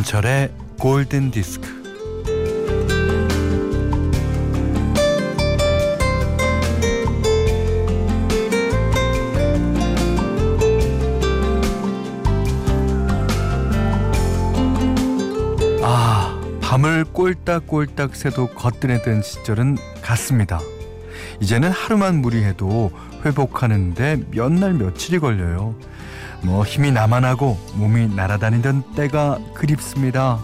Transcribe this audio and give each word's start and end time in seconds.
김현철의 0.00 0.50
골든 0.78 1.30
디스크. 1.30 1.68
아, 15.82 16.40
밤을 16.62 17.04
꼴딱꼴딱 17.04 18.16
새도 18.16 18.48
거뜬했던 18.48 19.22
시절은 19.22 19.76
갔습니다. 20.00 20.60
이제는 21.40 21.70
하루만 21.70 22.16
무리해도 22.22 22.90
회복하는데 23.24 24.22
몇 24.30 24.50
날 24.52 24.72
며칠이 24.74 25.18
걸려요. 25.18 25.74
뭐 26.42 26.64
힘이 26.64 26.90
나만 26.90 27.24
하고 27.24 27.58
몸이 27.74 28.08
날아다니던 28.08 28.94
때가 28.94 29.38
그립습니다. 29.54 30.40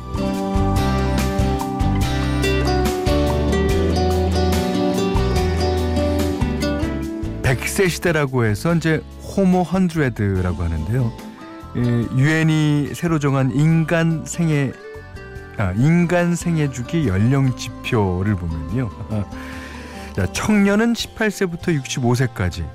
100세 7.43 7.89
시대라고 7.89 8.45
해서 8.45 8.75
이제 8.75 9.03
호모 9.23 9.63
헌드레드라고 9.63 10.63
하는데요. 10.63 11.13
유엔이 11.77 12.95
새로 12.95 13.19
정한 13.19 13.51
인간 13.53 14.25
생애 14.27 14.73
아, 15.59 15.73
인간 15.77 16.35
생애 16.35 16.71
주기 16.71 17.09
연령 17.09 17.57
지표를 17.57 18.35
보면요. 18.37 18.91
자, 20.15 20.27
청년은 20.33 20.93
18세부터 20.93 21.83
65세까지, 21.83 22.67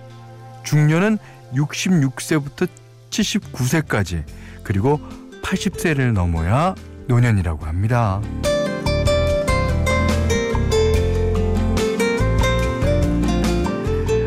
중년은 0.64 1.18
66세부터 1.54 2.68
79세까지, 3.12 4.24
그리고 4.64 5.00
80세를 5.44 6.14
넘어야 6.14 6.74
노년이라고 7.08 7.66
합니다. 7.66 8.22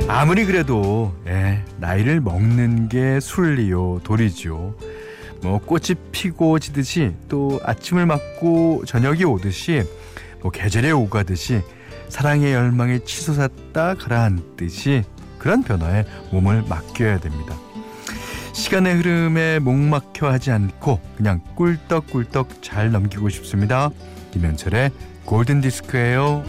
아무리 0.06 0.44
그래도 0.44 1.12
예, 1.26 1.64
나이를 1.78 2.20
먹는 2.20 2.88
게 2.88 3.18
순리요 3.20 4.00
도리지요. 4.04 4.74
뭐 5.42 5.58
꽃이 5.58 5.96
피고 6.12 6.58
지듯이 6.58 7.14
또 7.28 7.60
아침을 7.64 8.06
맞고 8.06 8.84
저녁이 8.86 9.24
오듯이 9.24 9.82
뭐 10.40 10.50
계절에 10.50 10.92
오가듯이 10.92 11.62
사랑의 12.08 12.52
열망에 12.52 13.00
치솟았다 13.00 13.94
가라앉듯이 13.94 15.02
그런 15.38 15.62
변화에 15.62 16.04
몸을 16.30 16.64
맡겨야 16.68 17.18
됩니다. 17.18 17.56
시간의 18.54 18.94
흐름에 18.94 19.58
목막혀 19.58 20.28
하지 20.28 20.52
않고 20.52 21.00
그냥 21.16 21.40
꿀떡꿀떡 21.56 22.62
잘 22.62 22.92
넘기고 22.92 23.28
싶습니다. 23.28 23.90
김현철의 24.30 24.92
골든 25.24 25.60
디스크예요. 25.60 26.44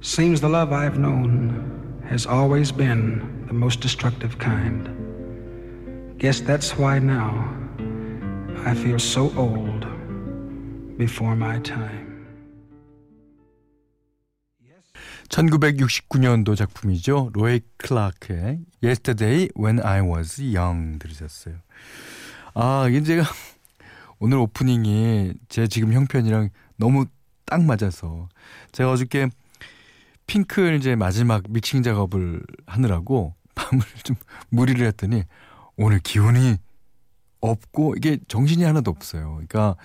Seems 0.00 0.40
the 0.40 0.48
love 0.48 0.72
I've 0.72 0.96
known 0.96 2.00
has 2.08 2.26
always 2.26 2.72
been 2.72 3.20
the 3.46 3.54
most 3.54 3.80
destructive 3.80 4.38
kind. 4.38 4.88
Guess 6.18 6.42
that's 6.42 6.78
why 6.78 7.00
now 7.00 7.48
I 8.64 8.74
feel 8.74 9.00
so 9.00 9.32
old 9.36 9.86
before 10.96 11.34
my 11.34 11.58
time. 11.62 12.11
1969년도 15.32 16.56
작품이죠. 16.56 17.30
로이 17.32 17.60
클라크의 17.78 18.60
Yesterday 18.82 19.48
When 19.58 19.80
I 19.84 20.00
Was 20.00 20.40
Young 20.42 20.98
들으셨어요. 20.98 21.56
아, 22.54 22.86
이게 22.88 23.02
제가 23.02 23.24
오늘 24.20 24.38
오프닝이 24.38 25.32
제 25.48 25.66
지금 25.66 25.92
형편이랑 25.92 26.50
너무 26.76 27.06
딱 27.46 27.62
맞아서 27.62 28.28
제가 28.72 28.92
어저께 28.92 29.28
핑클 30.26 30.76
이제 30.76 30.94
마지막 30.94 31.42
믹싱 31.48 31.82
작업을 31.82 32.42
하느라고 32.66 33.34
밤을 33.54 33.84
좀 34.04 34.16
무리를 34.50 34.86
했더니 34.86 35.24
오늘 35.76 35.98
기운이 35.98 36.56
없고 37.40 37.94
이게 37.96 38.18
정신이 38.28 38.62
하나도 38.62 38.90
없어요. 38.90 39.32
그러니까 39.32 39.76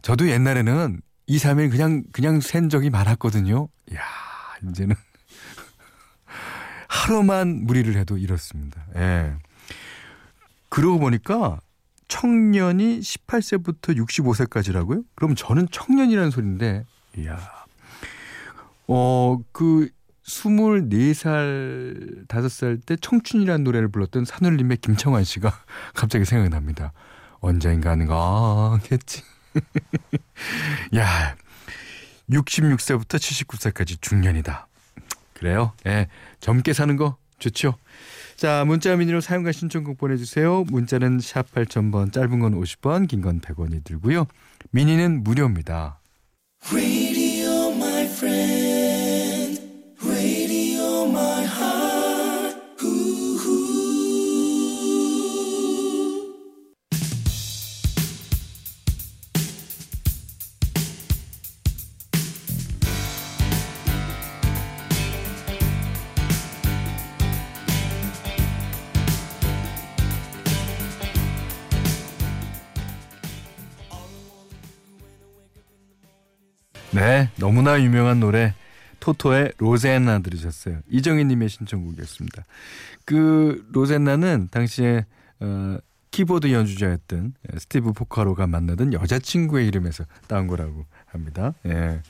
저도 0.00 0.28
옛날에는 0.28 1.00
2, 1.26 1.36
3일 1.36 1.70
그냥 1.70 2.02
그냥 2.10 2.40
샌 2.40 2.68
적이 2.68 2.90
많았거든요. 2.90 3.68
야, 3.94 4.00
이제는 4.70 4.96
하루만 6.88 7.64
무리를 7.64 7.94
해도 7.96 8.16
이렇습니다. 8.16 8.84
예. 8.96 9.34
그러고 10.68 11.00
보니까 11.00 11.60
청년이 12.08 13.00
18세부터 13.00 13.96
65세까지라고요? 13.96 15.04
그럼 15.14 15.34
저는 15.34 15.68
청년이라는 15.70 16.30
소리인데, 16.30 16.84
이야. 17.16 17.38
어, 18.86 19.38
그 19.52 19.88
24살, 20.26 22.26
5살 22.28 22.84
때 22.84 22.96
청춘이라는 22.96 23.64
노래를 23.64 23.88
불렀던 23.88 24.24
산울림의 24.24 24.78
김청환 24.78 25.24
씨가 25.24 25.52
갑자기 25.94 26.24
생각납니다. 26.24 26.92
언젠가는 27.40 28.06
가겠지. 28.06 29.22
야, 30.96 31.36
66세부터 32.32 33.16
79세까지 33.18 34.00
중년이다. 34.00 34.66
그래요? 35.34 35.72
예. 35.86 36.08
젊게 36.40 36.72
사는 36.72 36.96
거 36.96 37.16
좋죠. 37.38 37.74
자, 38.36 38.64
문자 38.64 38.94
미니로 38.96 39.20
사용과 39.20 39.52
신청곡 39.52 39.98
보내 39.98 40.16
주세요. 40.16 40.64
문자는 40.68 41.20
샵 41.20 41.52
8000번, 41.52 42.12
짧은 42.12 42.38
건 42.40 42.54
50원, 42.60 43.08
긴 43.08 43.20
건 43.22 43.40
100원이 43.40 43.84
들고요. 43.84 44.26
미니는 44.70 45.22
무료입니다. 45.24 45.98
네, 76.94 77.30
너무나 77.36 77.82
유명한 77.82 78.20
노래 78.20 78.54
토토의 79.00 79.52
로젠나 79.58 80.18
들으셨어요. 80.20 80.80
이정희님의 80.90 81.48
신청곡이었습니다. 81.48 82.44
그 83.06 83.66
로젠나는 83.72 84.48
당시에 84.50 85.06
어, 85.40 85.78
키보드 86.10 86.52
연주자였던 86.52 87.34
스티브 87.58 87.92
포카로가 87.94 88.46
만나던 88.46 88.92
여자친구의 88.92 89.66
이름에서 89.68 90.04
따온 90.28 90.46
거라고 90.46 90.84
합니다. 91.06 91.54
예. 91.66 92.02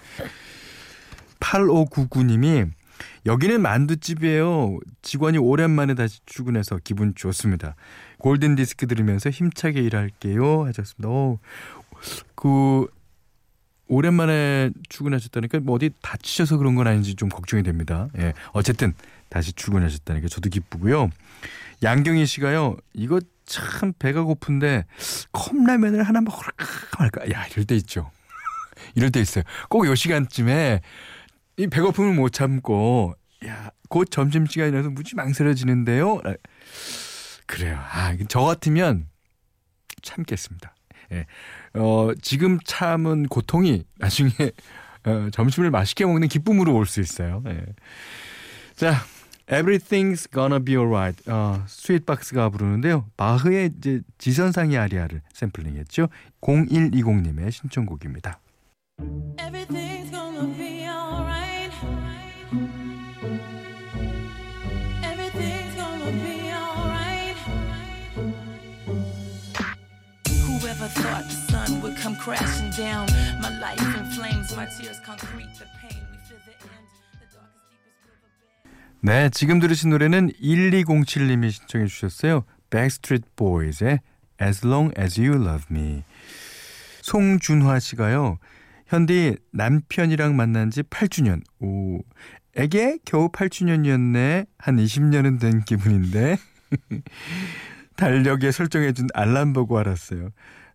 8599님이 1.38 2.70
여기는 3.24 3.62
만두집이에요. 3.62 4.78
직원이 5.00 5.38
오랜만에 5.38 5.94
다시 5.94 6.20
출근해서 6.26 6.78
기분 6.82 7.14
좋습니다. 7.14 7.76
골든 8.18 8.56
디스크 8.56 8.86
들으면서 8.86 9.30
힘차게 9.30 9.80
일할게요. 9.80 10.64
하셨습니다. 10.66 11.08
오, 11.08 11.38
그 12.34 12.88
오랜만에 13.94 14.70
출근하셨다니까 14.88 15.60
뭐 15.60 15.74
어디 15.76 15.90
다치셔서 16.00 16.56
그런 16.56 16.74
건 16.74 16.86
아닌지 16.86 17.14
좀 17.14 17.28
걱정이 17.28 17.62
됩니다. 17.62 18.08
예. 18.18 18.32
어쨌든 18.52 18.94
다시 19.28 19.52
출근하셨다니까 19.52 20.28
저도 20.28 20.48
기쁘고요. 20.48 21.10
양경희 21.82 22.24
씨가요. 22.24 22.76
이거 22.94 23.20
참 23.44 23.92
배가 23.98 24.22
고픈데 24.22 24.86
컵라면을 25.32 26.04
하나 26.04 26.22
먹을까 26.22 26.66
말까. 26.98 27.30
야, 27.32 27.46
이럴 27.48 27.66
때 27.66 27.74
있죠. 27.76 28.10
이럴 28.94 29.10
때 29.10 29.20
있어요. 29.20 29.44
꼭 29.68 29.86
요 29.86 29.94
시간쯤에 29.94 30.80
이 31.58 31.66
배고픔을 31.66 32.14
못 32.14 32.30
참고 32.32 33.14
야, 33.44 33.70
곧 33.90 34.06
점심 34.10 34.46
시간이라서 34.46 34.88
무지 34.88 35.14
망설여지는데요. 35.16 36.22
그래요. 37.46 37.78
아, 37.78 38.16
저 38.28 38.40
같으면 38.40 39.08
참겠습니다. 40.00 40.74
예. 41.12 41.26
어, 41.74 42.10
지금 42.20 42.58
참은 42.64 43.26
고통이 43.28 43.84
나중에 43.98 44.30
어, 45.04 45.28
점심을 45.32 45.70
맛있게 45.70 46.04
먹는 46.06 46.28
기쁨으로 46.28 46.74
올 46.74 46.86
수 46.86 47.00
있어요. 47.00 47.42
예. 47.46 47.64
자, 48.76 48.94
Everything's 49.48 50.30
Gonna 50.32 50.64
Be 50.64 50.76
Alright. 50.76 51.30
어, 51.30 51.62
스윗박스가 51.66 52.48
부르는데요. 52.50 53.06
바흐의 53.16 53.72
이제 53.78 54.00
지선상의 54.18 54.78
아리아를 54.78 55.22
샘플링했죠. 55.34 56.08
0120님의 56.40 57.50
신청곡입니다. 57.50 58.38
Everything's 59.38 60.10
gonna 60.10 60.56
be 60.56 60.84
alright. 60.86 61.11
Crashing 72.22 72.70
down. 72.70 73.06
My 73.40 73.50
life 73.58 73.82
in 73.98 74.04
flames, 74.12 74.54
my 74.54 74.66
tears 74.66 75.00
concrete, 75.04 75.50
the 75.58 75.66
pain. 75.80 76.02
We 76.12 76.18
feel 76.28 76.38
the 76.46 76.54
end. 76.70 76.86
The. 77.32 77.40
네, 79.00 79.28
지금 79.30 79.58
들으신 79.58 79.90
노래는 79.90 80.30
1207님이 80.40 81.50
신청해 81.50 81.86
주셨어요. 81.86 82.44
Backstreet 82.70 83.28
Boys의 83.34 84.00
As 84.40 84.64
Long 84.64 84.92
As 84.98 85.20
You 85.20 85.34
Love 85.34 85.66
Me. 85.70 86.04
송준화 87.02 87.80
씨가요. 87.80 88.38
현디 88.86 89.36
남편이랑 89.52 90.36
만난 90.36 90.70
지 90.70 90.82
8주년. 90.84 91.42
오. 91.58 92.02
에게 92.54 92.98
겨우 93.04 93.30
8주년이었네. 93.30 94.46
한 94.58 94.76
20년은 94.76 95.40
된 95.40 95.64
기분인데. 95.64 96.36
달력에 97.96 98.52
설정해 98.52 98.92
준 98.92 99.08
알람 99.12 99.52
보고 99.52 99.78
알았어요. 99.78 100.30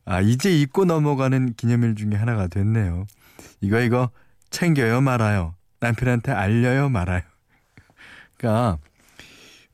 아, 0.10 0.22
이제 0.22 0.50
잊고 0.58 0.86
넘어가는 0.86 1.54
기념일 1.56 1.96
중에 1.96 2.12
하나가 2.16 2.48
됐네요. 2.48 3.06
이거, 3.60 3.82
이거 3.82 4.10
챙겨요, 4.50 5.02
말아요. 5.02 5.54
남편한테 5.82 6.32
알려요, 6.32 6.88
말아요. 6.88 7.24
그니까, 8.38 8.78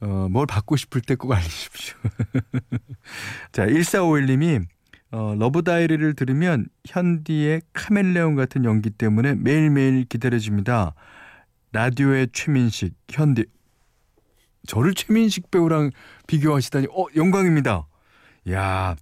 어, 0.01 0.27
뭘 0.31 0.47
받고 0.47 0.75
싶을 0.75 1.01
때 1.01 1.13
꼭 1.13 1.33
알리십시오. 1.33 1.95
자, 3.51 3.67
1451님이, 3.67 4.65
어, 5.11 5.35
Love 5.37 5.61
Diary를 5.61 6.15
들으면 6.15 6.65
현디의 6.87 7.61
카멜레온 7.73 8.33
같은 8.33 8.65
연기 8.65 8.89
때문에 8.89 9.35
매일매일 9.35 10.05
기다려집니다. 10.05 10.95
라디오의 11.73 12.29
최민식, 12.33 12.95
현디. 13.11 13.45
저를 14.65 14.95
최민식 14.95 15.51
배우랑 15.51 15.91
비교하시다니, 16.25 16.87
어, 16.89 17.05
영광입니다. 17.15 17.85
야 18.51 18.95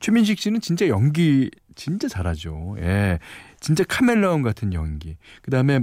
최민식 0.00 0.38
씨는 0.38 0.60
진짜 0.60 0.88
연기 0.88 1.50
진짜 1.74 2.08
잘하죠. 2.08 2.76
예. 2.80 3.18
진짜 3.60 3.84
카멜레온 3.84 4.42
같은 4.42 4.72
연기. 4.72 5.16
그 5.42 5.50
다음에 5.50 5.80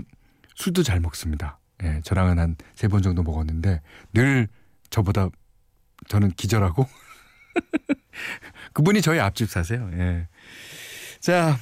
술도 0.56 0.84
잘 0.84 1.00
먹습니다. 1.00 1.60
예. 1.84 2.02
저랑은 2.04 2.40
한 2.40 2.56
세 2.76 2.88
번 2.90 3.02
정도 3.02 3.24
먹었는데 3.24 3.82
늘 4.14 4.48
저보다 4.90 5.30
저는 6.08 6.32
기절하고 6.32 6.88
그분이 8.74 9.02
저희 9.02 9.20
앞집 9.20 9.50
사세요. 9.50 9.90
예. 9.94 10.28
자, 11.20 11.58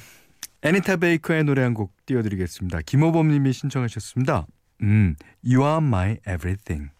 애니타 0.62 0.96
베이커의 0.96 1.44
노래 1.44 1.62
한 1.62 1.74
곡 1.74 1.94
띄워드리겠습니다. 2.06 2.80
김호범 2.82 3.28
님이 3.28 3.52
신청하셨습니다. 3.52 4.46
음, 4.82 5.16
You 5.44 5.62
are 5.64 5.78
my 5.78 6.18
everything. 6.28 6.90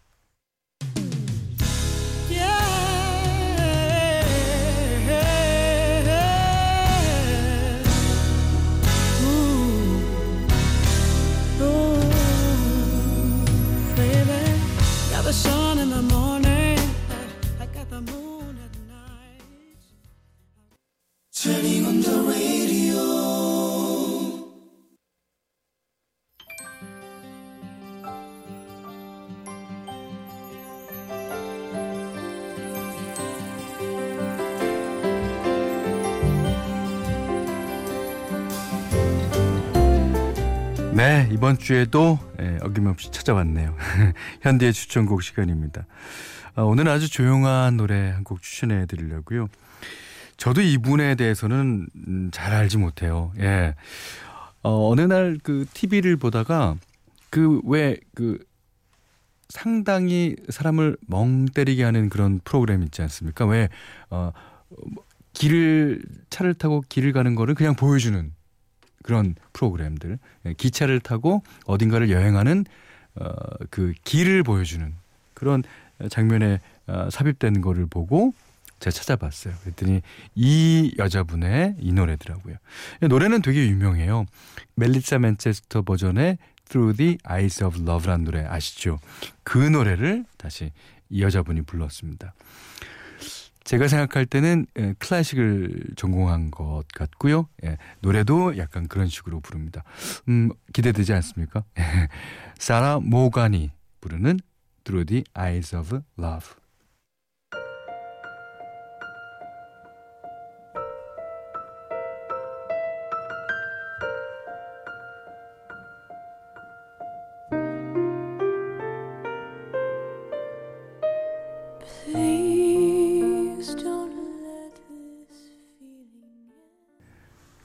네, 40.95 41.27
이번 41.31 41.57
주에도 41.57 42.17
예, 42.39 42.57
어김없이 42.61 43.11
찾아왔네요. 43.11 43.75
현대의 44.41 44.71
추천곡 44.71 45.23
시간입니다. 45.23 45.85
어, 46.55 46.63
오늘 46.63 46.87
아주 46.87 47.09
조용한 47.09 47.75
노래 47.75 48.11
한 48.11 48.23
곡 48.23 48.41
추천해 48.41 48.85
드리려고요. 48.85 49.47
저도 50.37 50.61
이분에 50.61 51.15
대해서는 51.15 51.87
음, 52.07 52.29
잘 52.31 52.53
알지 52.53 52.77
못해요. 52.77 53.33
예. 53.39 53.75
어, 54.63 54.89
어느 54.89 55.01
날 55.01 55.37
그 55.43 55.65
TV를 55.73 56.15
보다가 56.15 56.77
그 57.29 57.59
왜그 57.65 57.99
그 58.15 58.45
상당히 59.49 60.35
사람을 60.49 60.97
멍 61.07 61.45
때리게 61.45 61.83
하는 61.83 62.09
그런 62.09 62.39
프로그램 62.43 62.83
있지 62.83 63.01
않습니까? 63.01 63.45
왜, 63.45 63.69
어, 64.09 64.31
길을, 65.33 66.01
차를 66.29 66.53
타고 66.55 66.81
길을 66.87 67.11
가는 67.13 67.35
거를 67.35 67.53
그냥 67.53 67.75
보여주는 67.75 68.31
그런 69.05 69.35
프로그램들. 69.53 70.17
예, 70.47 70.53
기차를 70.53 70.99
타고 70.99 71.43
어딘가를 71.67 72.09
여행하는 72.09 72.65
어, 73.13 73.29
그 73.69 73.93
길을 74.03 74.41
보여주는 74.41 74.95
그런 75.35 75.63
장면에 76.09 76.59
어, 76.87 77.09
삽입된 77.11 77.61
거를 77.61 77.85
보고 77.85 78.33
제가 78.79 78.91
찾아봤어요. 78.91 79.53
그랬더니 79.61 80.01
이 80.33 80.95
여자분의 80.97 81.75
이 81.79 81.93
노래더라고요. 81.93 82.55
노래는 83.01 83.43
되게 83.43 83.67
유명해요. 83.67 84.25
멜리사 84.73 85.19
맨체스터 85.19 85.83
버전의 85.83 86.39
Through 86.67 86.97
the 86.97 87.17
Eyes 87.29 87.63
of 87.63 87.79
Love란 87.79 88.23
노래 88.23 88.43
아시죠? 88.43 88.99
그 89.43 89.59
노래를 89.59 90.25
다시 90.37 90.71
이 91.11 91.21
여자분이 91.21 91.61
불렀습니다. 91.61 92.33
제가 93.65 93.87
생각할 93.87 94.27
때는 94.27 94.67
예, 94.77 94.93
클래식을 94.99 95.95
전공한 95.97 96.51
것 96.51 96.83
같고요. 96.93 97.49
예, 97.65 97.77
노래도 97.99 98.57
약간 98.57 98.87
그런 98.87 99.07
식으로 99.07 99.41
부릅니다. 99.41 99.83
음, 100.29 100.51
기대되지 100.71 101.13
않습니까? 101.13 101.63
사라 102.57 102.99
모가니 102.99 103.71
부르는 103.99 104.39
Through 104.83 105.05
the 105.07 105.23
Eyes 105.35 105.75
of 105.75 105.99
Love. 106.17 106.55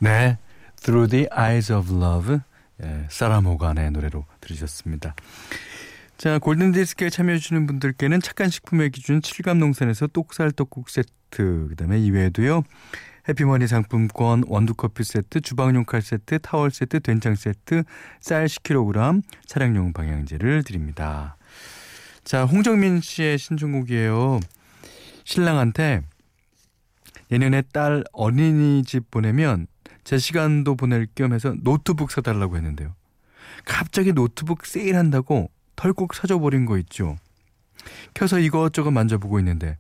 네, 0.03 0.39
Through 0.77 1.11
the 1.11 1.29
Eyes 1.31 1.71
of 1.71 1.95
Love, 1.95 2.39
예, 2.83 3.07
사라 3.11 3.43
모간의 3.43 3.91
노래로 3.91 4.25
들으셨습니다. 4.41 5.15
자, 6.17 6.39
골든디스크에 6.39 7.11
참여해주시는 7.11 7.67
분들께는 7.67 8.23
착한 8.23 8.49
식품의 8.49 8.91
기준 8.93 9.21
7감 9.21 9.59
농산에서 9.59 10.07
똑살 10.07 10.53
떡국 10.53 10.89
세트, 10.89 11.11
그 11.29 11.75
다음에 11.77 11.99
이외에도요, 11.99 12.63
해피머니 13.29 13.67
상품권, 13.67 14.43
원두커피 14.47 15.05
세트, 15.05 15.43
주방용 15.43 15.85
칼 15.85 16.01
세트, 16.01 16.39
타월 16.39 16.71
세트, 16.71 17.01
된장 17.01 17.35
세트, 17.35 17.83
쌀 18.21 18.47
10kg, 18.47 19.23
차량용 19.45 19.93
방향제를 19.93 20.65
드립니다. 20.65 21.37
자, 22.25 22.47
홍정민 22.47 23.03
씨의 23.03 23.37
신청곡이에요. 23.37 24.41
신랑한테 25.25 26.01
내년에 27.29 27.63
딸 27.73 28.03
어린이집 28.13 29.11
보내면 29.11 29.67
제 30.05 30.19
시간도 30.19 30.77
보낼 30.77 31.07
겸 31.15 31.33
해서 31.33 31.55
노트북 31.63 32.11
사달라고 32.11 32.57
했는데요. 32.57 32.95
갑자기 33.65 34.13
노트북 34.13 34.67
세일한다고 34.67 35.51
털꼭 35.77 36.15
사줘버린 36.15 36.67
거 36.67 36.79
있죠. 36.79 37.17
켜서 38.15 38.39
이것저것 38.39 38.91
만져보고 38.91 39.39
있는데 39.39 39.79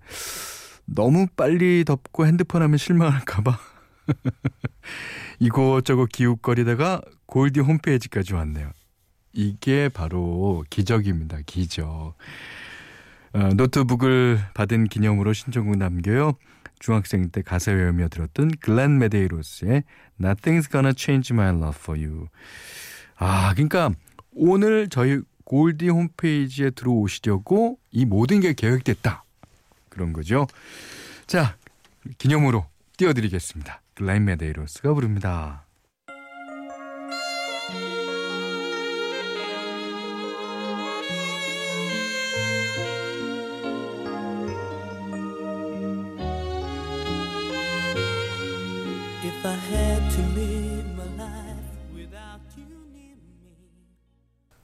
너무 0.86 1.26
빨리 1.36 1.84
덮고 1.84 2.26
핸드폰 2.26 2.62
하면 2.62 2.78
실망할까봐 2.78 3.58
이것저것 5.38 6.06
기웃거리다가 6.06 7.00
골디 7.26 7.60
홈페이지까지 7.60 8.34
왔네요. 8.34 8.72
이게 9.32 9.88
바로 9.88 10.64
기적입니다. 10.70 11.38
기적. 11.46 12.14
어, 13.32 13.38
노트북을 13.54 14.40
받은 14.54 14.88
기념으로 14.88 15.32
신청곡 15.32 15.76
남겨요. 15.76 16.32
중학생 16.80 17.30
때 17.30 17.42
가사 17.42 17.70
외우며 17.70 18.08
들었던 18.08 18.50
글렌 18.60 18.98
메데이로스의 18.98 19.84
Nothing's 20.20 20.70
Gonna 20.70 20.94
Change 20.96 21.32
My 21.32 21.54
Love 21.54 21.78
For 21.78 22.02
You. 22.02 22.26
아, 23.16 23.52
그러니까 23.54 23.92
오늘 24.32 24.88
저희 24.88 25.20
골디 25.44 25.88
홈페이지에 25.88 26.70
들어오시려고 26.70 27.78
이 27.92 28.04
모든 28.04 28.40
게 28.40 28.54
계획됐다. 28.54 29.24
그런 29.88 30.12
거죠. 30.12 30.46
자, 31.26 31.56
기념으로 32.18 32.66
띄워드리겠습니다. 32.96 33.82
글렌 33.94 34.24
메데이로스가 34.24 34.94
부릅니다. 34.94 35.66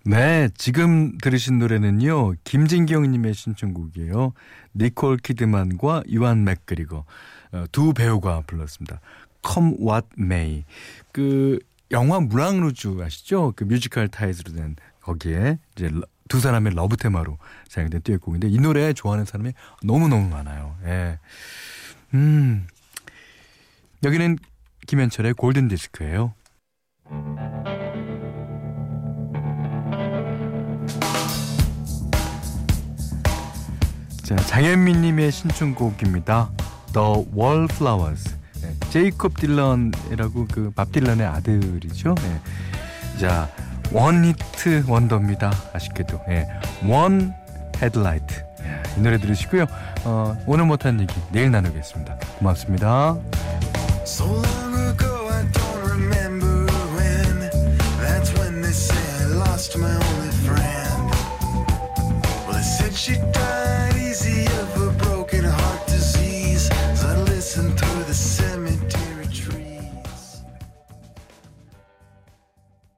네, 0.06 0.48
지금 0.56 1.18
들으신 1.18 1.58
노래는요. 1.58 2.34
김진경 2.44 3.10
님의 3.10 3.34
신청곡이에요. 3.34 4.34
니콜 4.76 5.16
키드만과 5.16 6.04
이완 6.10 6.44
맥그리거 6.44 7.04
어, 7.52 7.64
두 7.72 7.92
배우가 7.92 8.42
불렀습니다. 8.46 9.00
Come 9.44 9.74
What 9.80 10.06
May. 10.16 10.64
그 11.10 11.58
영화 11.90 12.20
물랑루즈 12.20 13.02
아시죠? 13.02 13.52
그 13.56 13.64
뮤지컬 13.64 14.06
타이즈로 14.06 14.52
된 14.52 14.76
거기에 15.00 15.58
이제 15.74 15.90
두 16.28 16.38
사람의 16.38 16.74
러브 16.74 16.96
테마로 16.96 17.38
사용된 17.68 18.02
듀엣곡인데 18.02 18.48
이 18.48 18.58
노래 18.58 18.92
좋아하는 18.92 19.24
사람이 19.24 19.52
너무너무 19.82 20.28
많아요. 20.28 20.76
예. 20.84 21.18
음. 22.14 22.68
여기는 24.04 24.38
김현철의 24.86 25.34
골든 25.34 25.66
디스크예요. 25.66 26.32
자, 34.26 34.34
장현민님의 34.34 35.30
신청곡입니다. 35.30 36.50
The 36.92 37.26
Wallflowers. 37.32 38.36
네, 38.60 38.74
제이콥 38.90 39.36
딜런이라고 39.36 40.48
그 40.48 40.72
밥 40.74 40.90
딜런의 40.90 41.24
아들이죠. 41.24 42.16
네. 42.16 42.40
자, 43.20 43.48
원 43.92 44.24
히트 44.24 44.82
원더입니다. 44.88 45.52
아쉽게도. 45.72 46.22
네. 46.26 46.48
Headlight. 47.76 48.34
네, 48.58 48.82
이 48.96 49.00
노래 49.00 49.16
들으시고요. 49.18 49.66
어, 50.02 50.36
오늘 50.48 50.64
못한 50.64 51.00
얘기 51.00 51.14
내일 51.30 51.52
나누겠습니다. 51.52 52.16
고맙습니다. 52.40 53.16
So 54.04 54.42
she 62.96 63.18
died 63.30 63.65